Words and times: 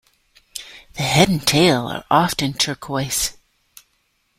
The 0.95 1.03
head 1.03 1.29
and 1.29 1.45
tail 1.45 1.85
are 1.85 2.03
often 2.09 2.53
turquoise. 2.53 3.37